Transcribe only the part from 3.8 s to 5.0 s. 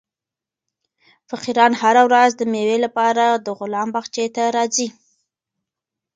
باغچې ته راځي.